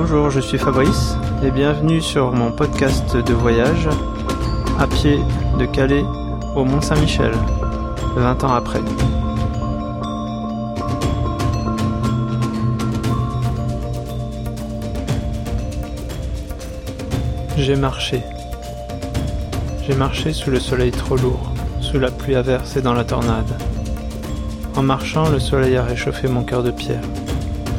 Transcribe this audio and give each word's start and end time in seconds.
Bonjour, 0.00 0.30
je 0.30 0.38
suis 0.38 0.58
Fabrice 0.58 1.16
et 1.42 1.50
bienvenue 1.50 2.00
sur 2.00 2.30
mon 2.30 2.52
podcast 2.52 3.16
de 3.16 3.34
voyage 3.34 3.88
à 4.78 4.86
pied 4.86 5.18
de 5.58 5.66
Calais 5.66 6.04
au 6.54 6.64
Mont 6.64 6.80
Saint-Michel, 6.80 7.32
20 8.14 8.44
ans 8.44 8.52
après. 8.52 8.78
J'ai 17.56 17.74
marché. 17.74 18.22
J'ai 19.84 19.96
marché 19.96 20.32
sous 20.32 20.52
le 20.52 20.60
soleil 20.60 20.92
trop 20.92 21.16
lourd, 21.16 21.52
sous 21.80 21.98
la 21.98 22.12
pluie 22.12 22.36
averse 22.36 22.76
et 22.76 22.82
dans 22.82 22.94
la 22.94 23.02
tornade. 23.02 23.52
En 24.76 24.82
marchant, 24.82 25.28
le 25.28 25.40
soleil 25.40 25.76
a 25.76 25.82
réchauffé 25.82 26.28
mon 26.28 26.44
cœur 26.44 26.62
de 26.62 26.70
pierre. 26.70 27.02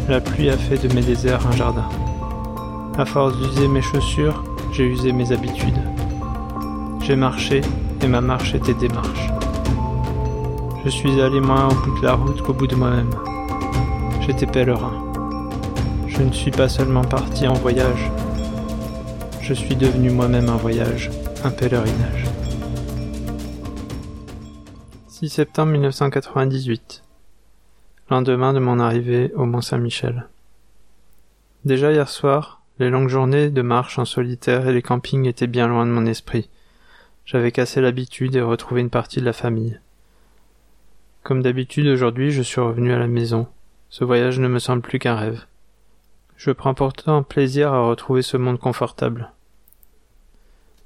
La 0.09 0.19
pluie 0.19 0.49
a 0.49 0.57
fait 0.57 0.85
de 0.85 0.93
mes 0.93 1.01
déserts 1.01 1.47
un 1.47 1.55
jardin. 1.55 1.87
À 2.99 3.05
force 3.05 3.37
d'user 3.37 3.69
mes 3.69 3.81
chaussures, 3.81 4.43
j'ai 4.73 4.83
usé 4.83 5.13
mes 5.13 5.31
habitudes. 5.31 5.81
J'ai 6.99 7.15
marché 7.15 7.61
et 8.01 8.07
ma 8.09 8.19
marche 8.19 8.55
était 8.55 8.73
démarche. 8.73 9.29
Je 10.83 10.89
suis 10.89 11.21
allé 11.21 11.39
moins 11.39 11.69
au 11.69 11.75
bout 11.75 11.97
de 11.97 12.05
la 12.05 12.15
route 12.15 12.41
qu'au 12.41 12.51
bout 12.51 12.67
de 12.67 12.75
moi-même. 12.75 13.15
J'étais 14.19 14.45
pèlerin. 14.45 15.01
Je 16.07 16.21
ne 16.21 16.33
suis 16.33 16.51
pas 16.51 16.67
seulement 16.67 17.05
parti 17.05 17.47
en 17.47 17.53
voyage. 17.53 18.11
Je 19.39 19.53
suis 19.53 19.77
devenu 19.77 20.09
moi-même 20.09 20.49
un 20.49 20.57
voyage, 20.57 21.09
un 21.45 21.51
pèlerinage. 21.51 22.25
6 25.07 25.29
septembre 25.29 25.71
1998. 25.71 27.05
Lendemain 28.09 28.51
de 28.51 28.59
mon 28.59 28.77
arrivée 28.77 29.31
au 29.37 29.45
Mont 29.45 29.61
Saint-Michel. 29.61 30.27
Déjà 31.63 31.93
hier 31.93 32.09
soir, 32.09 32.58
les 32.79 32.89
longues 32.89 33.09
journées 33.09 33.49
de 33.49 33.61
marche 33.61 33.99
en 33.99 34.05
solitaire 34.05 34.67
et 34.67 34.73
les 34.73 34.81
campings 34.81 35.25
étaient 35.25 35.47
bien 35.47 35.67
loin 35.67 35.85
de 35.85 35.91
mon 35.91 36.05
esprit. 36.05 36.49
J'avais 37.25 37.51
cassé 37.51 37.81
l'habitude 37.81 38.35
et 38.35 38.41
retrouvé 38.41 38.79
une 38.79 38.89
partie 38.89 39.19
de 39.19 39.25
la 39.25 39.33
famille. 39.33 39.79
Comme 41.23 41.43
d'habitude 41.43 41.87
aujourd'hui, 41.87 42.31
je 42.31 42.41
suis 42.41 42.61
revenu 42.61 42.93
à 42.93 42.97
la 42.97 43.07
maison. 43.07 43.47
Ce 43.89 44.05
voyage 44.05 44.39
ne 44.39 44.47
me 44.47 44.59
semble 44.59 44.81
plus 44.81 44.97
qu'un 44.97 45.15
rêve. 45.15 45.45
Je 46.37 46.51
prends 46.51 46.73
pourtant 46.73 47.21
plaisir 47.21 47.73
à 47.73 47.81
retrouver 47.81 48.21
ce 48.21 48.37
monde 48.37 48.59
confortable. 48.59 49.31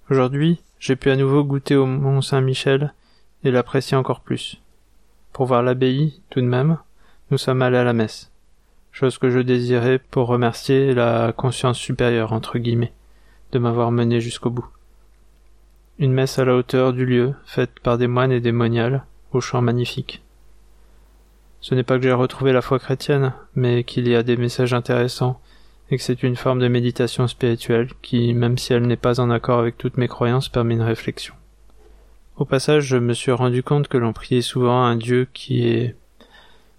Aujourd'hui, 0.10 0.60
j'ai 0.80 0.96
pu 0.96 1.12
à 1.12 1.16
nouveau 1.16 1.44
goûter 1.44 1.76
au 1.76 1.86
Mont 1.86 2.22
Saint-Michel 2.22 2.94
et 3.44 3.52
l'apprécier 3.52 3.96
encore 3.96 4.22
plus. 4.22 4.60
Pour 5.32 5.46
voir 5.46 5.62
l'abbaye, 5.62 6.22
tout 6.32 6.42
de 6.42 6.48
même, 6.48 6.80
nous 7.30 7.38
sommes 7.38 7.62
allés 7.62 7.78
à 7.78 7.84
la 7.84 7.94
messe 7.94 8.33
chose 8.94 9.18
que 9.18 9.30
je 9.30 9.40
désirais 9.40 10.00
pour 10.00 10.28
remercier 10.28 10.94
la 10.94 11.34
conscience 11.36 11.78
supérieure, 11.78 12.32
entre 12.32 12.60
guillemets, 12.60 12.94
de 13.52 13.60
m'avoir 13.60 13.92
mené 13.92 14.22
jusqu'au 14.22 14.52
bout. 14.52 14.68
Une 16.00 16.14
messe 16.14 16.40
à 16.40 16.46
la 16.46 16.56
hauteur 16.56 16.94
du 16.94 17.06
lieu, 17.06 17.34
faite 17.46 17.80
par 17.82 17.98
des 17.98 18.08
moines 18.08 18.32
et 18.32 18.40
des 18.40 18.52
moniales, 18.52 19.04
au 19.32 19.42
chant 19.42 19.62
magnifique. 19.62 20.22
Ce 21.60 21.74
n'est 21.74 21.84
pas 21.84 21.98
que 21.98 22.04
j'ai 22.04 22.14
retrouvé 22.14 22.54
la 22.54 22.62
foi 22.62 22.78
chrétienne, 22.78 23.34
mais 23.56 23.84
qu'il 23.84 24.08
y 24.08 24.16
a 24.16 24.22
des 24.22 24.38
messages 24.38 24.74
intéressants, 24.74 25.42
et 25.90 25.98
que 25.98 26.04
c'est 26.04 26.24
une 26.24 26.36
forme 26.36 26.60
de 26.60 26.68
méditation 26.68 27.28
spirituelle 27.28 27.90
qui, 28.02 28.34
même 28.34 28.58
si 28.58 28.74
elle 28.74 28.86
n'est 28.86 28.96
pas 28.96 29.20
en 29.20 29.32
accord 29.32 29.60
avec 29.60 29.78
toutes 29.78 29.98
mes 29.98 30.08
croyances, 30.08 30.50
permet 30.50 30.76
une 30.76 30.82
réflexion. 30.82 31.34
Au 32.38 32.46
passage, 32.46 32.86
je 32.86 32.98
me 32.98 33.14
suis 33.14 33.32
rendu 33.32 33.64
compte 33.64 33.88
que 33.88 33.98
l'on 33.98 34.14
priait 34.14 34.42
souvent 34.42 34.84
à 34.84 34.88
un 34.88 34.96
Dieu 34.96 35.28
qui 35.34 35.68
est 35.68 35.96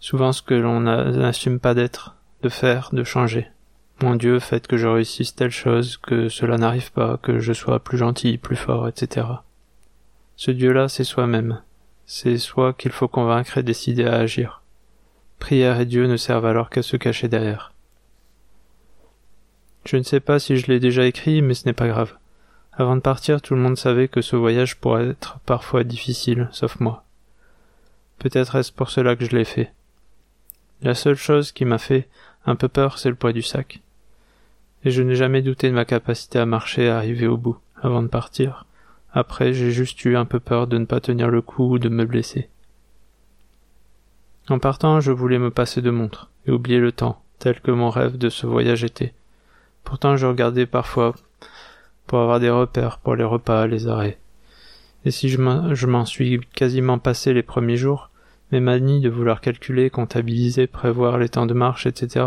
souvent 0.04 0.32
ce 0.32 0.42
que 0.42 0.52
l'on 0.52 0.80
n'assume 0.80 1.58
pas 1.58 1.72
d'être, 1.72 2.14
de 2.42 2.50
faire, 2.50 2.90
de 2.92 3.04
changer. 3.04 3.48
Mon 4.02 4.16
Dieu, 4.16 4.38
faites 4.38 4.66
que 4.66 4.76
je 4.76 4.86
réussisse 4.86 5.34
telle 5.34 5.50
chose, 5.50 5.96
que 5.96 6.28
cela 6.28 6.58
n'arrive 6.58 6.92
pas, 6.92 7.16
que 7.16 7.38
je 7.38 7.54
sois 7.54 7.82
plus 7.82 7.96
gentil, 7.96 8.36
plus 8.36 8.54
fort, 8.54 8.86
etc. 8.86 9.26
Ce 10.36 10.50
Dieu-là, 10.50 10.90
c'est 10.90 11.04
soi-même. 11.04 11.62
C'est 12.04 12.36
soi 12.36 12.74
qu'il 12.74 12.92
faut 12.92 13.08
convaincre 13.08 13.56
et 13.56 13.62
décider 13.62 14.04
à 14.04 14.16
agir. 14.16 14.60
Prière 15.38 15.80
et 15.80 15.86
Dieu 15.86 16.06
ne 16.06 16.18
servent 16.18 16.44
alors 16.44 16.68
qu'à 16.68 16.82
se 16.82 16.98
cacher 16.98 17.28
derrière. 17.28 17.72
Je 19.86 19.96
ne 19.96 20.02
sais 20.02 20.20
pas 20.20 20.38
si 20.38 20.58
je 20.58 20.66
l'ai 20.66 20.80
déjà 20.80 21.06
écrit, 21.06 21.40
mais 21.40 21.54
ce 21.54 21.64
n'est 21.64 21.72
pas 21.72 21.88
grave. 21.88 22.12
Avant 22.74 22.96
de 22.96 23.00
partir, 23.00 23.40
tout 23.40 23.54
le 23.54 23.60
monde 23.62 23.78
savait 23.78 24.08
que 24.08 24.20
ce 24.20 24.36
voyage 24.36 24.76
pourrait 24.76 25.08
être 25.08 25.38
parfois 25.46 25.82
difficile, 25.82 26.50
sauf 26.52 26.78
moi. 26.78 27.04
Peut-être 28.18 28.56
est-ce 28.56 28.70
pour 28.70 28.90
cela 28.90 29.16
que 29.16 29.24
je 29.24 29.34
l'ai 29.34 29.46
fait. 29.46 29.72
La 30.82 30.94
seule 30.94 31.16
chose 31.16 31.52
qui 31.52 31.64
m'a 31.64 31.78
fait 31.78 32.08
un 32.46 32.56
peu 32.56 32.68
peur, 32.68 32.98
c'est 32.98 33.08
le 33.08 33.14
poids 33.14 33.32
du 33.32 33.42
sac. 33.42 33.80
Et 34.84 34.90
je 34.90 35.02
n'ai 35.02 35.14
jamais 35.14 35.42
douté 35.42 35.68
de 35.68 35.74
ma 35.74 35.84
capacité 35.84 36.38
à 36.38 36.46
marcher 36.46 36.84
et 36.84 36.88
à 36.88 36.96
arriver 36.96 37.26
au 37.26 37.36
bout, 37.36 37.56
avant 37.80 38.02
de 38.02 38.08
partir. 38.08 38.66
Après, 39.12 39.52
j'ai 39.52 39.70
juste 39.70 40.04
eu 40.04 40.16
un 40.16 40.24
peu 40.24 40.40
peur 40.40 40.66
de 40.66 40.76
ne 40.76 40.84
pas 40.84 41.00
tenir 41.00 41.28
le 41.30 41.40
coup 41.40 41.74
ou 41.74 41.78
de 41.78 41.88
me 41.88 42.04
blesser. 42.04 42.48
En 44.48 44.58
partant, 44.58 45.00
je 45.00 45.12
voulais 45.12 45.38
me 45.38 45.50
passer 45.50 45.80
de 45.80 45.90
montre 45.90 46.28
et 46.46 46.50
oublier 46.50 46.78
le 46.78 46.92
temps, 46.92 47.22
tel 47.38 47.60
que 47.60 47.70
mon 47.70 47.88
rêve 47.88 48.18
de 48.18 48.28
ce 48.28 48.46
voyage 48.46 48.84
était. 48.84 49.14
Pourtant, 49.84 50.16
je 50.16 50.26
regardais 50.26 50.66
parfois 50.66 51.14
pour 52.06 52.18
avoir 52.20 52.40
des 52.40 52.50
repères 52.50 52.98
pour 52.98 53.16
les 53.16 53.24
repas, 53.24 53.66
les 53.66 53.88
arrêts. 53.88 54.18
Et 55.06 55.10
si 55.10 55.28
je 55.28 55.38
m'en 55.86 56.04
suis 56.04 56.40
quasiment 56.54 56.98
passé 56.98 57.32
les 57.32 57.42
premiers 57.42 57.76
jours, 57.76 58.10
mes 58.54 58.60
manies 58.60 59.00
de 59.00 59.10
vouloir 59.10 59.40
calculer, 59.40 59.90
comptabiliser, 59.90 60.68
prévoir 60.68 61.18
les 61.18 61.28
temps 61.28 61.46
de 61.46 61.54
marche, 61.54 61.86
etc. 61.86 62.24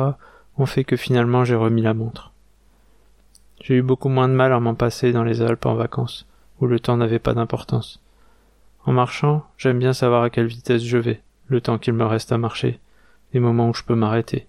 ont 0.58 0.66
fait 0.66 0.84
que 0.84 0.98
finalement 0.98 1.46
j'ai 1.46 1.56
remis 1.56 1.82
la 1.82 1.94
montre. 1.94 2.34
J'ai 3.62 3.76
eu 3.76 3.82
beaucoup 3.82 4.10
moins 4.10 4.28
de 4.28 4.34
mal 4.34 4.52
à 4.52 4.60
m'en 4.60 4.76
passer 4.76 5.14
dans 5.14 5.24
les 5.24 5.42
Alpes 5.42 5.66
en 5.66 5.76
vacances, 5.76 6.28
où 6.60 6.68
le 6.68 6.82
temps 6.82 6.98
n'avait 6.98 7.20
pas 7.20 7.34
d'importance. 7.34 8.02
En 8.84 8.92
marchant, 8.92 9.46
j'aime 9.58 9.80
bien 9.80 9.94
savoir 9.94 10.22
à 10.24 10.30
quelle 10.30 10.48
vitesse 10.48 10.84
je 10.84 10.98
vais, 10.98 11.22
le 11.48 11.62
temps 11.62 11.78
qu'il 11.78 11.94
me 11.94 12.06
reste 12.06 12.34
à 12.34 12.38
marcher, 12.38 12.82
les 13.34 13.40
moments 13.40 13.70
où 13.70 13.74
je 13.74 13.84
peux 13.84 13.96
m'arrêter. 13.96 14.48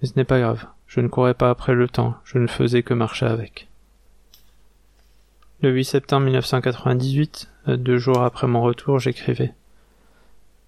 Mais 0.00 0.08
ce 0.08 0.14
n'est 0.16 0.24
pas 0.24 0.40
grave, 0.40 0.64
je 0.86 1.00
ne 1.00 1.08
courais 1.08 1.34
pas 1.34 1.50
après 1.50 1.74
le 1.74 1.88
temps, 1.88 2.14
je 2.24 2.38
ne 2.38 2.46
faisais 2.46 2.82
que 2.82 2.94
marcher 2.94 3.26
avec. 3.26 3.68
Le 5.60 5.72
8 5.72 5.84
septembre 5.84 6.24
1998, 6.24 7.50
deux 7.66 7.98
jours 7.98 8.22
après 8.22 8.46
mon 8.46 8.62
retour, 8.62 8.98
j'écrivais. 8.98 9.52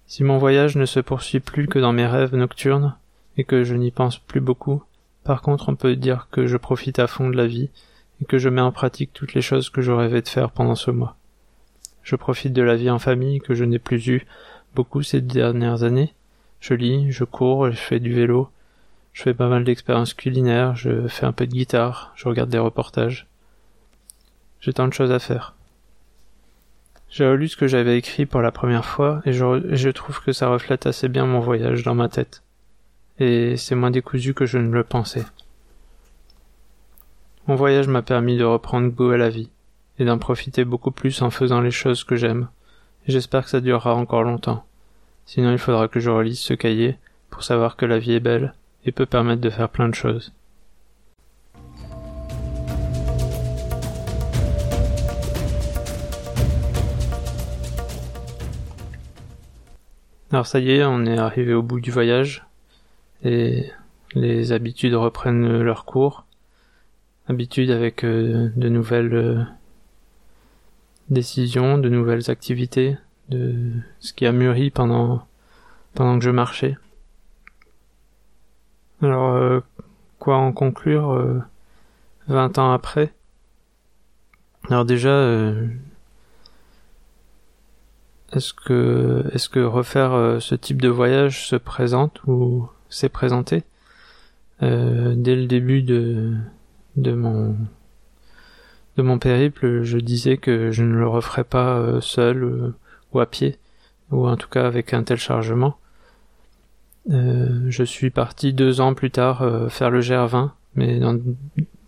Si 0.07 0.23
mon 0.23 0.37
voyage 0.37 0.75
ne 0.75 0.85
se 0.85 0.99
poursuit 0.99 1.39
plus 1.39 1.67
que 1.67 1.79
dans 1.79 1.93
mes 1.93 2.05
rêves 2.05 2.35
nocturnes, 2.35 2.95
et 3.37 3.43
que 3.43 3.63
je 3.63 3.73
n'y 3.73 3.91
pense 3.91 4.17
plus 4.17 4.41
beaucoup, 4.41 4.83
par 5.23 5.41
contre 5.41 5.69
on 5.69 5.75
peut 5.75 5.95
dire 5.95 6.27
que 6.31 6.47
je 6.47 6.57
profite 6.57 6.99
à 6.99 7.07
fond 7.07 7.29
de 7.29 7.35
la 7.35 7.47
vie, 7.47 7.69
et 8.21 8.25
que 8.25 8.37
je 8.37 8.49
mets 8.49 8.61
en 8.61 8.71
pratique 8.71 9.11
toutes 9.13 9.33
les 9.33 9.41
choses 9.41 9.69
que 9.69 9.81
je 9.81 9.91
rêvais 9.91 10.21
de 10.21 10.27
faire 10.27 10.51
pendant 10.51 10.75
ce 10.75 10.91
mois. 10.91 11.15
Je 12.03 12.15
profite 12.15 12.53
de 12.53 12.61
la 12.61 12.75
vie 12.75 12.89
en 12.89 12.99
famille 12.99 13.41
que 13.41 13.55
je 13.55 13.63
n'ai 13.63 13.79
plus 13.79 14.07
eue 14.07 14.27
beaucoup 14.75 15.01
ces 15.01 15.21
dernières 15.21 15.83
années. 15.83 16.13
Je 16.59 16.73
lis, 16.73 17.11
je 17.11 17.23
cours, 17.23 17.71
je 17.71 17.77
fais 17.77 17.99
du 17.99 18.13
vélo, 18.13 18.49
je 19.11 19.23
fais 19.23 19.33
pas 19.33 19.49
mal 19.49 19.63
d'expériences 19.63 20.13
culinaires, 20.13 20.75
je 20.75 21.07
fais 21.07 21.25
un 21.25 21.31
peu 21.31 21.47
de 21.47 21.51
guitare, 21.51 22.13
je 22.15 22.27
regarde 22.27 22.49
des 22.49 22.59
reportages. 22.59 23.27
J'ai 24.59 24.73
tant 24.73 24.87
de 24.87 24.93
choses 24.93 25.11
à 25.11 25.19
faire. 25.19 25.55
J'ai 27.15 27.25
relu 27.25 27.47
ce 27.47 27.55
que 27.55 27.69
j'avais 27.69 27.97
écrit 27.97 28.25
pour 28.25 28.41
la 28.41 28.51
première 28.51 28.83
fois 28.83 29.21
et 29.23 29.31
je, 29.31 29.89
trouve 29.91 30.21
que 30.21 30.33
ça 30.33 30.49
reflète 30.49 30.85
assez 30.85 31.07
bien 31.07 31.25
mon 31.25 31.39
voyage 31.39 31.81
dans 31.81 31.95
ma 31.95 32.09
tête. 32.09 32.43
Et 33.19 33.55
c'est 33.55 33.73
moins 33.73 33.89
décousu 33.89 34.33
que 34.33 34.45
je 34.45 34.57
ne 34.57 34.69
le 34.69 34.83
pensais. 34.83 35.23
Mon 37.47 37.55
voyage 37.55 37.87
m'a 37.87 38.01
permis 38.01 38.35
de 38.35 38.43
reprendre 38.43 38.89
goût 38.89 39.11
à 39.11 39.17
la 39.17 39.29
vie 39.29 39.49
et 39.97 40.03
d'en 40.03 40.17
profiter 40.17 40.65
beaucoup 40.65 40.91
plus 40.91 41.21
en 41.21 41.29
faisant 41.29 41.61
les 41.61 41.71
choses 41.71 42.03
que 42.03 42.17
j'aime. 42.17 42.49
J'espère 43.07 43.45
que 43.45 43.49
ça 43.49 43.61
durera 43.61 43.95
encore 43.95 44.23
longtemps. 44.23 44.65
Sinon 45.25 45.53
il 45.53 45.57
faudra 45.57 45.87
que 45.87 46.01
je 46.01 46.09
relise 46.09 46.41
ce 46.41 46.53
cahier 46.53 46.97
pour 47.29 47.43
savoir 47.43 47.77
que 47.77 47.85
la 47.85 47.97
vie 47.97 48.11
est 48.11 48.19
belle 48.19 48.53
et 48.83 48.91
peut 48.91 49.05
permettre 49.05 49.39
de 49.39 49.49
faire 49.49 49.69
plein 49.69 49.87
de 49.87 49.95
choses. 49.95 50.33
Alors 60.31 60.47
ça 60.47 60.59
y 60.59 60.71
est, 60.71 60.83
on 60.83 61.05
est 61.05 61.17
arrivé 61.17 61.53
au 61.53 61.61
bout 61.61 61.79
du 61.79 61.91
voyage 61.91 62.45
et 63.23 63.71
les 64.15 64.51
habitudes 64.51 64.95
reprennent 64.95 65.61
leur 65.61 65.85
cours. 65.85 66.25
Habitudes 67.27 67.69
avec 67.69 68.03
euh, 68.03 68.49
de 68.55 68.69
nouvelles 68.69 69.13
euh, 69.13 69.43
décisions, 71.09 71.77
de 71.77 71.89
nouvelles 71.89 72.29
activités, 72.31 72.97
de 73.29 73.71
ce 73.99 74.13
qui 74.13 74.25
a 74.25 74.31
mûri 74.31 74.71
pendant 74.71 75.25
pendant 75.93 76.17
que 76.17 76.25
je 76.25 76.29
marchais. 76.31 76.77
Alors 79.01 79.35
euh, 79.35 79.59
quoi 80.19 80.37
en 80.37 80.51
conclure 80.51 81.43
20 82.27 82.57
ans 82.57 82.71
après? 82.73 83.13
Alors 84.69 84.85
déjà 84.85 85.53
est-ce 88.33 88.53
que, 88.53 89.23
est-ce 89.33 89.49
que 89.49 89.59
refaire 89.59 90.13
euh, 90.13 90.39
ce 90.39 90.55
type 90.55 90.81
de 90.81 90.89
voyage 90.89 91.47
se 91.47 91.55
présente 91.55 92.21
ou 92.25 92.67
s'est 92.89 93.09
présenté 93.09 93.63
dès 94.61 95.35
le 95.35 95.47
début 95.47 95.83
de, 95.83 96.33
de 96.95 97.11
mon 97.11 97.57
de 98.95 99.03
mon 99.03 99.19
périple, 99.19 99.83
je 99.83 99.97
disais 99.97 100.37
que 100.37 100.71
je 100.71 100.81
ne 100.81 100.95
le 100.95 101.07
referais 101.07 101.43
pas 101.43 101.99
seul 101.99 102.73
ou 103.11 103.19
à 103.19 103.25
pied, 103.25 103.59
ou 104.11 104.25
en 104.25 104.37
tout 104.37 104.47
cas 104.47 104.65
avec 104.65 104.93
un 104.93 105.03
tel 105.03 105.17
chargement. 105.17 105.77
je 107.09 107.83
suis 107.83 108.11
parti 108.11 108.53
deux 108.53 108.79
ans 108.79 108.93
plus 108.93 109.11
tard 109.11 109.43
faire 109.69 109.91
le 109.91 109.99
GR20, 109.99 110.51
mais 110.75 110.99
dans 110.99 111.19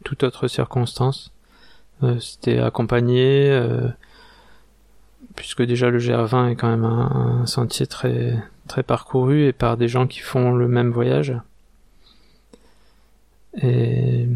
toute 0.04 0.24
autre 0.24 0.50
circonstance. 0.50 1.32
C'était 2.20 2.60
accompagné, 2.60 3.58
puisque 5.38 5.62
déjà 5.62 5.90
le 5.90 6.00
GR20 6.00 6.52
est 6.52 6.56
quand 6.56 6.70
même 6.70 6.84
un, 6.84 7.46
sentier 7.46 7.88
très 7.88 8.44
très 8.68 8.84
parcouru 8.84 9.46
et 9.46 9.54
par 9.54 9.78
des 9.78 9.88
gens 9.88 10.08
qui 10.08 10.20
font 10.20 10.52
le 10.52 10.68
même 10.68 10.92
voyage. 10.92 11.34
Et 13.62 14.28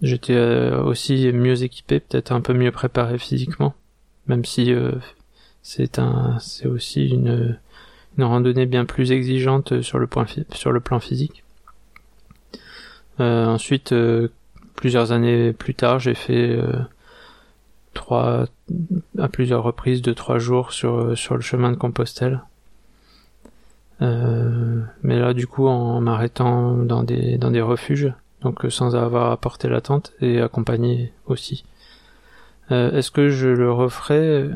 j'étais 0.00 0.34
euh, 0.34 0.80
aussi 0.82 1.32
mieux 1.32 1.64
équipé, 1.64 1.98
peut-être 1.98 2.30
un 2.30 2.40
peu 2.40 2.52
mieux 2.52 2.70
préparé 2.70 3.18
physiquement, 3.18 3.74
même 4.28 4.44
si 4.44 4.72
euh, 4.72 4.92
c'est 5.62 5.98
un 5.98 6.38
c'est 6.38 6.68
aussi 6.68 7.08
une 7.08 7.58
randonnée 8.18 8.66
bien 8.66 8.84
plus 8.84 9.12
exigeante 9.12 9.80
sur 9.80 9.98
le 9.98 10.06
point 10.06 10.26
sur 10.52 10.72
le 10.72 10.80
plan 10.80 11.00
physique. 11.00 11.42
Euh, 13.18 13.46
ensuite, 13.46 13.94
plusieurs 14.76 15.12
années 15.12 15.52
plus 15.52 15.74
tard, 15.74 15.98
j'ai 15.98 16.14
fait 16.14 16.58
trois 17.94 18.46
à 19.18 19.28
plusieurs 19.28 19.62
reprises 19.62 20.02
de 20.02 20.12
trois 20.12 20.38
jours 20.38 20.72
sur 20.72 21.16
sur 21.16 21.34
le 21.34 21.40
chemin 21.40 21.70
de 21.70 21.76
Compostelle. 21.76 22.42
Euh, 24.02 24.80
mais 25.02 25.18
là, 25.18 25.34
du 25.34 25.46
coup, 25.46 25.66
en 25.66 26.00
m'arrêtant 26.00 26.76
dans 26.76 27.02
des 27.02 27.38
dans 27.38 27.50
des 27.50 27.60
refuges, 27.60 28.12
donc 28.40 28.64
euh, 28.64 28.70
sans 28.70 28.96
avoir 28.96 29.30
apporté 29.30 29.68
la 29.68 29.80
tente 29.80 30.12
et 30.20 30.40
accompagné 30.40 31.12
aussi. 31.26 31.64
Euh, 32.70 32.92
Est-ce 32.92 33.10
que 33.10 33.28
je 33.28 33.48
le 33.48 33.72
referai? 33.72 34.48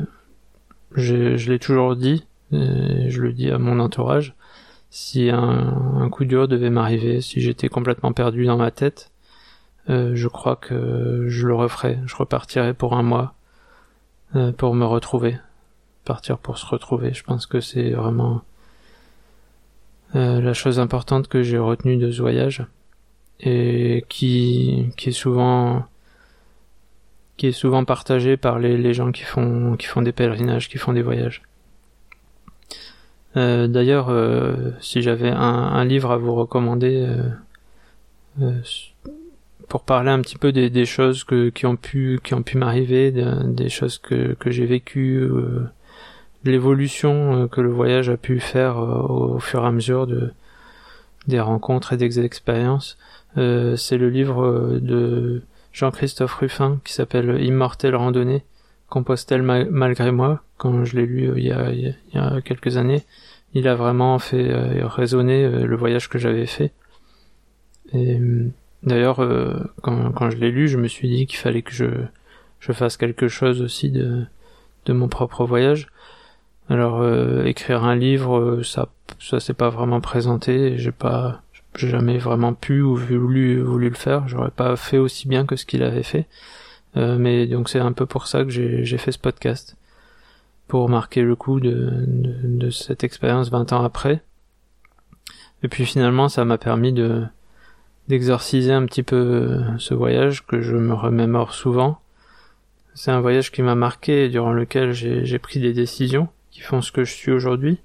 Je, 0.93 1.49
l'ai 1.49 1.59
toujours 1.59 1.95
dit, 1.97 2.25
je 2.51 3.21
le 3.21 3.33
dis 3.33 3.51
à 3.51 3.57
mon 3.57 3.79
entourage. 3.79 4.33
Si 4.89 5.29
un, 5.29 5.97
un 5.99 6.09
coup 6.09 6.23
dur 6.23 6.47
devait 6.47 6.69
m'arriver, 6.69 7.19
si 7.19 7.41
j'étais 7.41 7.67
complètement 7.67 8.13
perdu 8.13 8.45
dans 8.45 8.55
ma 8.55 8.71
tête, 8.71 9.11
euh, 9.89 10.15
je 10.15 10.27
crois 10.27 10.55
que 10.55 11.25
je 11.27 11.47
le 11.47 11.53
referai. 11.53 11.99
Je 12.05 12.15
repartirai 12.15 12.73
pour 12.73 12.93
un 12.93 13.03
mois 13.03 13.35
euh, 14.35 14.51
pour 14.51 14.73
me 14.73 14.85
retrouver. 14.85 15.37
Partir 16.03 16.37
pour 16.37 16.57
se 16.57 16.65
retrouver. 16.65 17.13
Je 17.13 17.23
pense 17.23 17.45
que 17.45 17.59
c'est 17.59 17.91
vraiment 17.91 18.41
euh, 20.15 20.41
la 20.41 20.53
chose 20.53 20.79
importante 20.79 21.27
que 21.27 21.43
j'ai 21.43 21.57
retenue 21.57 21.97
de 21.97 22.11
ce 22.11 22.21
voyage 22.21 22.65
et 23.39 24.05
qui, 24.09 24.91
qui 24.97 25.09
est 25.09 25.13
souvent 25.13 25.85
qui 27.37 27.47
est 27.47 27.51
souvent 27.51 27.83
partagée 27.83 28.37
par 28.37 28.59
les, 28.59 28.93
gens 28.93 29.11
qui 29.11 29.23
font 29.23 29.75
qui 29.75 29.87
font 29.87 30.01
des 30.01 30.13
pèlerinages, 30.13 30.69
qui 30.69 30.77
font 30.77 30.93
des 30.93 31.01
voyages. 31.01 31.43
Euh, 33.35 33.67
D'ailleurs, 33.67 34.09
si 34.79 35.01
j'avais 35.01 35.31
un, 35.31 35.35
un, 35.35 35.83
livre 35.83 36.11
à 36.11 36.17
vous 36.17 36.33
recommander 36.33 37.05
pour 39.67 39.83
parler 39.83 40.11
un 40.11 40.21
petit 40.21 40.37
peu 40.37 40.51
des, 40.51 40.85
choses 40.85 41.23
que, 41.23 41.49
qui 41.49 41.65
ont 41.65 41.75
pu 41.75 42.19
qui 42.23 42.33
ont 42.33 42.43
pu 42.43 42.57
m'arriver, 42.57 43.11
des 43.11 43.69
choses 43.69 43.97
que, 43.97 44.33
que 44.33 44.51
j'ai 44.51 44.65
vécues, 44.65 45.17
euh, 45.17 45.67
l'évolution 46.45 47.43
euh, 47.43 47.47
que 47.47 47.61
le 47.61 47.69
voyage 47.69 48.09
a 48.09 48.17
pu 48.17 48.39
faire 48.39 48.77
euh, 48.77 49.35
au, 49.35 49.39
fur 49.39 49.63
et 49.63 49.67
à 49.67 49.71
mesure 49.71 50.07
de 50.07 50.31
des 51.27 51.39
rencontres 51.39 51.93
et 51.93 51.97
des 51.97 52.19
expériences. 52.19 52.97
Euh, 53.37 53.75
c'est 53.75 53.97
le 53.97 54.09
livre 54.09 54.77
de 54.79 55.41
Jean-Christophe 55.73 56.35
Ruffin 56.35 56.79
qui 56.85 56.93
s'appelle 56.93 57.43
Immortel 57.43 57.95
randonnée, 57.95 58.43
Compostelle 58.89 59.41
malgré 59.41 60.11
moi. 60.11 60.43
Quand 60.57 60.85
je 60.85 60.95
l'ai 60.95 61.07
lu 61.07 61.33
il 61.35 61.43
y, 61.43 61.51
a, 61.51 61.71
il 61.71 61.95
y 62.13 62.17
a 62.17 62.41
quelques 62.41 62.77
années, 62.77 63.03
il 63.55 63.67
a 63.67 63.73
vraiment 63.73 64.19
fait 64.19 64.53
résonner 64.83 65.49
le 65.49 65.75
voyage 65.75 66.09
que 66.09 66.19
j'avais 66.19 66.45
fait. 66.45 66.71
Et 67.91 68.19
D'ailleurs, 68.85 69.19
euh, 69.21 69.55
quand, 69.81 70.29
je 70.29 70.37
l'ai 70.37 70.51
lu, 70.51 70.67
je 70.67 70.77
me 70.77 70.87
suis 70.87 71.09
dit 71.09 71.25
qu'il 71.25 71.39
fallait 71.39 71.63
que 71.63 71.73
je, 71.73 71.85
je 72.59 72.71
fasse 72.71 72.97
quelque 72.97 73.27
chose 73.27 73.61
aussi 73.61 73.89
de, 73.89 74.25
de 74.85 74.93
mon 74.93 75.07
propre 75.07 75.43
voyage. 75.45 75.87
Alors, 76.69 77.01
euh, 77.01 77.43
écrire 77.45 77.83
un 77.83 77.95
livre, 77.95 78.37
euh, 78.37 78.63
ça, 78.63 78.89
ça 79.19 79.39
s'est 79.39 79.53
pas 79.53 79.69
vraiment 79.69 80.01
présenté. 80.01 80.77
J'ai 80.77 80.91
pas, 80.91 81.41
j'ai 81.75 81.89
jamais 81.89 82.19
vraiment 82.19 82.53
pu 82.53 82.81
ou 82.81 82.95
voulu, 82.95 83.59
voulu 83.61 83.89
le 83.89 83.95
faire. 83.95 84.27
J'aurais 84.27 84.51
pas 84.51 84.75
fait 84.75 84.99
aussi 84.99 85.27
bien 85.27 85.45
que 85.45 85.55
ce 85.55 85.65
qu'il 85.65 85.83
avait 85.83 86.03
fait. 86.03 86.27
Mais 86.95 87.45
donc 87.45 87.67
c'est 87.67 87.79
un 87.79 87.91
peu 87.91 88.05
pour 88.05 88.25
ça 88.25 88.45
que 88.45 88.49
j'ai 88.49 88.97
fait 88.97 89.11
ce 89.11 89.19
podcast. 89.19 89.75
Pour 90.69 90.87
marquer 90.87 91.23
le 91.23 91.35
coup 91.35 91.59
de, 91.59 91.91
de, 92.07 92.35
de 92.43 92.69
cette 92.69 93.03
expérience 93.03 93.49
20 93.49 93.73
ans 93.73 93.83
après. 93.83 94.23
Et 95.61 95.67
puis 95.67 95.85
finalement, 95.85 96.29
ça 96.29 96.45
m'a 96.45 96.57
permis 96.57 96.93
de, 96.93 97.25
d'exorciser 98.07 98.71
un 98.71 98.85
petit 98.85 99.03
peu 99.03 99.15
euh, 99.15 99.77
ce 99.77 99.93
voyage 99.93 100.45
que 100.45 100.61
je 100.61 100.75
me 100.75 100.93
remémore 100.93 101.53
souvent. 101.53 101.99
C'est 102.93 103.11
un 103.11 103.19
voyage 103.19 103.51
qui 103.51 103.61
m'a 103.61 103.75
marqué 103.75 104.25
et 104.25 104.29
durant 104.29 104.53
lequel 104.53 104.93
j'ai 104.93 105.39
pris 105.39 105.59
des 105.59 105.73
décisions 105.73 106.29
qui 106.51 106.61
font 106.61 106.81
ce 106.81 106.91
que 106.91 107.03
je 107.03 107.13
suis 107.13 107.31
aujourd'hui. 107.31 107.79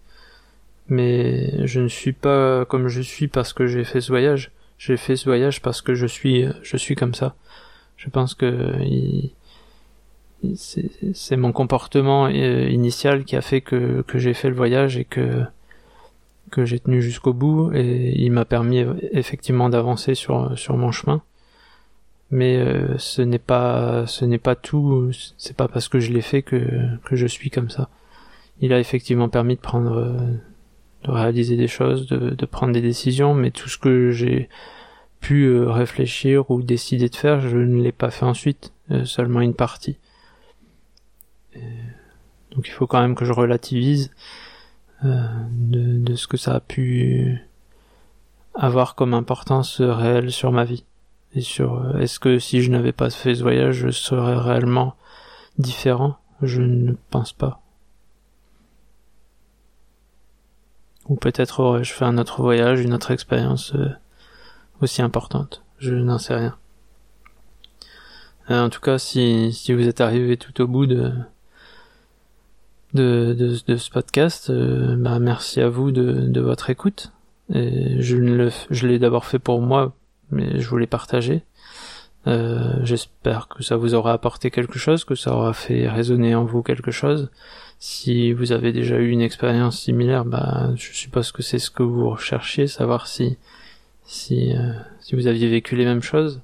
Mais 0.89 1.67
je 1.67 1.81
ne 1.81 1.89
suis 1.89 2.13
pas 2.13 2.65
comme 2.65 2.89
je 2.89 3.01
suis 3.01 3.27
parce 3.27 3.53
que 3.53 3.67
j'ai 3.67 3.85
fait 3.85 4.01
ce 4.01 4.13
voyage. 4.13 4.53
J'ai 4.79 4.97
fait 4.97 5.17
ce 5.17 5.25
voyage 5.25 5.63
parce 5.63 5.83
que 5.83 5.95
je 5.95 6.07
suis, 6.07 6.47
je 6.63 6.77
suis 6.77 6.95
comme 6.95 7.15
ça. 7.15 7.35
Je 7.97 8.09
pense 8.09 8.35
que 8.35 8.73
c'est 10.55 11.37
mon 11.37 11.53
comportement 11.53 12.27
euh, 12.27 12.69
initial 12.69 13.25
qui 13.25 13.37
a 13.37 13.43
fait 13.43 13.61
que, 13.61 14.03
que 14.03 14.19
j'ai 14.19 14.33
fait 14.33 14.49
le 14.49 14.55
voyage 14.55 14.97
et 14.97 15.05
que 15.05 15.43
que 16.51 16.65
j'ai 16.65 16.81
tenu 16.81 17.03
jusqu'au 17.03 17.33
bout 17.33 17.73
et 17.75 18.13
il 18.21 18.33
m'a 18.33 18.45
permis 18.45 18.85
effectivement 19.13 19.69
d'avancer 19.69 20.15
sur 20.15 20.59
sur 20.59 20.77
mon 20.77 20.93
chemin. 20.93 21.23
Mais 22.31 22.57
euh, 22.57 22.97
ce 22.99 23.23
n'est 23.23 23.39
pas 23.39 24.07
ce 24.07 24.25
n'est 24.25 24.39
pas 24.39 24.55
tout, 24.57 25.11
c'est 25.39 25.57
pas 25.57 25.69
parce 25.69 25.89
que 25.89 26.01
je 26.01 26.13
l'ai 26.13 26.21
fait 26.23 26.43
que 26.43 26.61
que 27.05 27.17
je 27.17 27.27
suis 27.27 27.51
comme 27.51 27.71
ça. 27.71 27.89
Il 28.61 28.73
a 28.73 28.79
effectivement 28.81 29.29
permis 29.29 29.57
de 29.57 29.61
prendre 29.61 30.41
de 31.05 31.11
réaliser 31.11 31.57
des 31.57 31.69
choses, 31.69 32.07
de, 32.07 32.31
de 32.31 32.47
prendre 32.47 32.73
des 32.73 32.83
décisions, 32.83 33.35
mais 33.35 33.51
tout 33.51 33.69
ce 33.69 33.79
que 33.79 34.11
j'ai 34.11 34.49
pu 35.21 35.45
euh, 35.45 35.71
réfléchir 35.71 36.51
ou 36.51 36.63
décider 36.63 37.09
de 37.09 37.17
faire, 37.17 37.41
je 37.41 37.57
ne 37.57 37.83
l'ai 37.83 37.93
pas 37.93 38.11
fait 38.11 38.25
ensuite, 38.25 38.73
euh, 38.91 39.05
seulement 39.05 39.41
une 39.41 39.55
partie. 39.55 39.99
donc 42.53 42.69
il 42.69 42.71
faut 42.71 42.87
quand 42.87 43.01
même 43.01 43.15
que 43.15 43.25
je 43.25 43.33
relativise 43.33 44.11
euh, 44.11 44.50
de, 45.03 45.99
de, 45.99 46.15
ce 46.15 46.27
que 46.27 46.37
ça 46.37 46.55
a 46.55 46.61
pu 46.61 47.41
avoir 48.55 48.95
comme 48.95 49.15
importance 49.15 49.81
réelle 49.81 50.31
sur 50.31 50.53
ma 50.53 50.65
vie. 50.65 50.85
Et 51.35 51.41
sur 51.43 51.77
euh, 51.77 51.99
est-ce 51.99 52.19
que 52.19 52.39
si 52.39 52.63
je 52.63 52.71
n'avais 52.71 52.93
pas 52.93 53.11
fait 53.11 53.35
ce 53.35 53.43
voyage, 53.43 53.77
je 53.77 53.91
serais 53.91 54.37
réellement 54.37 54.97
différent? 55.59 56.17
Je 56.43 56.63
ne 56.63 56.95
pense 57.11 57.33
pas. 57.33 57.61
Ou 61.09 61.17
peut-être 61.17 61.61
aurais-je 61.61 61.93
fait 61.93 62.05
un 62.05 62.19
autre 62.19 62.43
voyage, 62.43 62.81
une 62.81 62.95
autre 62.95 63.11
expérience 63.11 63.75
euh, 63.75 63.91
aussi 64.81 65.03
importante. 65.03 65.63
Je 65.79 65.95
n'en 65.95 66.19
sais 66.19 66.35
rien. 66.35 66.57
en 68.49 68.69
tout 68.71 68.81
cas, 68.81 68.99
si, 68.99 69.53
si 69.53 69.73
vous 69.73 69.87
êtes 69.87 70.01
arrivé 70.01 70.37
tout 70.37 70.61
au 70.61 70.67
bout 70.67 70.87
de, 70.87 71.13
de, 72.95 73.37
de, 73.67 73.77
ce 73.77 73.91
podcast. 73.91 74.51
Euh, 74.51 74.97
bah, 74.97 75.19
merci 75.19 75.61
à 75.61 75.69
vous 75.69 75.91
de, 75.91 76.13
de 76.13 76.41
votre 76.41 76.71
écoute. 76.71 77.13
Et 77.53 78.01
je 78.01 78.17
le, 78.17 78.51
je 78.71 78.87
l'ai 78.87 78.99
d'abord 78.99 79.25
fait 79.25 79.39
pour 79.39 79.61
moi, 79.61 79.93
mais 80.31 80.61
je 80.61 80.69
voulais 80.69 80.87
partager. 80.87 81.43
Euh, 82.27 82.75
J'espère 82.85 83.49
que 83.49 83.63
ça 83.63 83.77
vous 83.77 83.95
aura 83.95 84.13
apporté 84.13 84.51
quelque 84.51 84.79
chose, 84.79 85.05
que 85.05 85.15
ça 85.15 85.35
aura 85.35 85.53
fait 85.53 85.89
résonner 85.89 86.35
en 86.35 86.45
vous 86.45 86.63
quelque 86.63 86.91
chose. 86.91 87.31
Si 87.79 88.33
vous 88.33 88.53
avez 88.53 88.73
déjà 88.73 88.99
eu 88.99 89.09
une 89.09 89.23
expérience 89.23 89.81
similaire, 89.81 90.25
bah, 90.25 90.71
je 90.77 90.93
suppose 90.93 91.33
que 91.33 91.43
c'est 91.43 91.59
ce 91.59 91.71
que 91.71 91.83
vous 91.83 92.11
recherchiez, 92.11 92.67
savoir 92.67 93.07
si 93.07 93.39
si, 94.11 94.53
euh, 94.57 94.73
si 95.01 95.15
vous 95.15 95.29
aviez 95.29 95.49
vécu 95.49 95.77
les 95.77 95.85
mêmes 95.85 96.03
choses. 96.03 96.41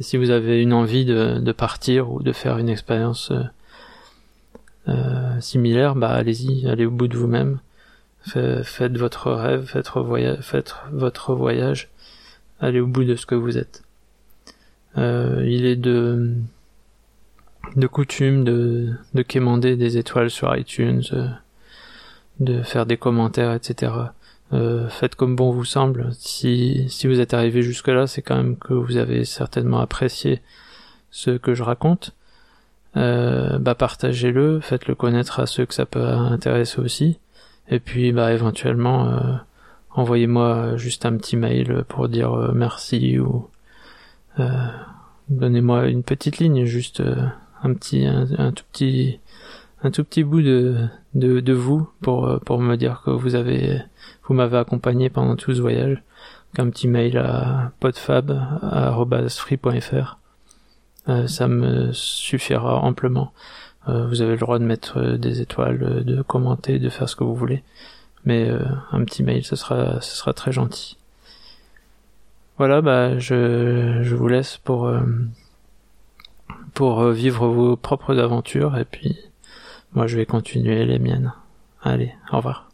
Si 0.00 0.18
vous 0.18 0.30
avez 0.30 0.62
une 0.62 0.74
envie 0.74 1.06
de, 1.06 1.38
de 1.38 1.52
partir 1.52 2.12
ou 2.12 2.22
de 2.22 2.32
faire 2.32 2.58
une 2.58 2.68
expérience 2.68 3.30
euh, 3.30 3.42
euh, 4.88 5.40
similaire, 5.40 5.94
bah 5.94 6.10
allez-y, 6.10 6.66
allez 6.68 6.86
au 6.86 6.90
bout 6.90 7.08
de 7.08 7.16
vous-même. 7.16 7.60
Faites 8.24 8.98
votre 8.98 9.32
rêve, 9.32 9.64
faites, 9.64 9.90
faites 10.42 10.74
votre 10.92 11.34
voyage, 11.34 11.88
allez 12.60 12.80
au 12.80 12.86
bout 12.86 13.04
de 13.04 13.16
ce 13.16 13.26
que 13.26 13.34
vous 13.34 13.56
êtes. 13.56 13.82
Euh, 14.98 15.44
il 15.46 15.64
est 15.66 15.76
de, 15.76 16.34
de 17.76 17.86
coutume 17.86 18.44
de, 18.44 18.92
de 19.14 19.22
quémander 19.22 19.76
des 19.76 19.98
étoiles 19.98 20.30
sur 20.30 20.54
iTunes, 20.56 21.02
euh, 21.12 21.28
de 22.40 22.62
faire 22.62 22.86
des 22.86 22.96
commentaires, 22.96 23.52
etc. 23.52 23.92
Euh, 24.52 24.88
faites 24.88 25.14
comme 25.14 25.36
bon 25.36 25.50
vous 25.50 25.64
semble. 25.64 26.10
Si, 26.14 26.86
si 26.88 27.06
vous 27.06 27.20
êtes 27.20 27.34
arrivé 27.34 27.62
jusque-là, 27.62 28.06
c'est 28.06 28.22
quand 28.22 28.36
même 28.36 28.56
que 28.56 28.74
vous 28.74 28.96
avez 28.96 29.24
certainement 29.24 29.80
apprécié 29.80 30.42
ce 31.10 31.30
que 31.30 31.54
je 31.54 31.62
raconte. 31.62 32.14
Euh, 32.96 33.58
bah 33.58 33.74
partagez-le, 33.74 34.60
faites-le 34.60 34.94
connaître 34.94 35.40
à 35.40 35.46
ceux 35.46 35.66
que 35.66 35.74
ça 35.74 35.86
peut 35.86 36.04
intéresser 36.04 36.80
aussi. 36.80 37.18
Et 37.68 37.80
puis 37.80 38.12
bah 38.12 38.32
éventuellement 38.32 39.08
euh, 39.08 39.34
envoyez-moi 39.90 40.76
juste 40.76 41.06
un 41.06 41.16
petit 41.16 41.36
mail 41.36 41.84
pour 41.88 42.08
dire 42.08 42.32
euh, 42.32 42.52
merci 42.52 43.18
ou 43.18 43.48
donnez-moi 45.28 45.88
une 45.88 46.02
petite 46.02 46.38
ligne, 46.38 46.64
juste 46.64 47.02
un 47.62 47.74
petit 47.74 48.06
un, 48.06 48.52
tout 48.52 48.64
petit 48.72 49.20
un 49.82 49.90
tout 49.90 50.04
petit 50.04 50.24
bout 50.24 50.42
de 50.42 51.52
vous 51.52 51.88
pour 52.00 52.40
pour 52.44 52.60
me 52.60 52.76
dire 52.76 53.02
que 53.04 53.10
vous 53.10 53.34
avez 53.34 53.82
vous 54.24 54.34
m'avez 54.34 54.58
accompagné 54.58 55.10
pendant 55.10 55.36
tout 55.36 55.54
ce 55.54 55.60
voyage. 55.60 56.02
Un 56.58 56.68
petit 56.70 56.88
mail 56.88 57.18
à 57.18 57.72
podfab.free.fr. 57.80 60.20
Euh, 61.10 61.26
ça 61.26 61.48
me 61.48 61.92
suffira 61.92 62.76
amplement. 62.76 63.32
Euh, 63.88 64.06
vous 64.06 64.22
avez 64.22 64.32
le 64.32 64.38
droit 64.38 64.58
de 64.58 64.64
mettre 64.64 64.98
euh, 64.98 65.16
des 65.18 65.40
étoiles, 65.40 66.04
de 66.04 66.22
commenter, 66.22 66.78
de 66.78 66.88
faire 66.88 67.08
ce 67.08 67.16
que 67.16 67.24
vous 67.24 67.34
voulez. 67.34 67.62
Mais 68.24 68.50
un 68.92 69.02
petit 69.04 69.22
mail, 69.22 69.44
ce 69.44 69.56
sera, 69.56 70.02
ce 70.02 70.14
sera 70.14 70.34
très 70.34 70.52
gentil. 70.52 70.98
Voilà, 72.58 72.82
bah, 72.82 73.18
je, 73.18 74.00
je 74.02 74.14
vous 74.14 74.28
laisse 74.28 74.58
pour, 74.58 74.92
pour 76.74 77.02
vivre 77.08 77.48
vos 77.48 77.76
propres 77.76 78.18
aventures 78.18 78.76
et 78.76 78.84
puis 78.84 79.18
moi 79.94 80.06
je 80.06 80.18
vais 80.18 80.26
continuer 80.26 80.84
les 80.84 80.98
miennes. 80.98 81.32
Allez, 81.82 82.12
au 82.30 82.36
revoir. 82.36 82.68